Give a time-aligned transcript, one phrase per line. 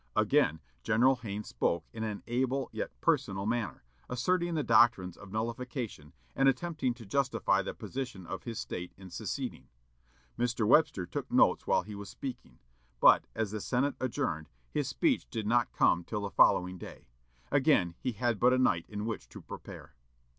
[0.15, 6.13] Again General Hayne spoke in an able yet personal manner, asserting the doctrines of nullification,
[6.35, 9.67] and attempting to justify the position of his State in seceding.
[10.39, 10.67] Mr.
[10.67, 12.57] Webster took notes while he was speaking,
[12.99, 17.05] but, as the Senate adjourned, his speech did not come till the following day.
[17.51, 19.93] Again he had but a night in which to prepare.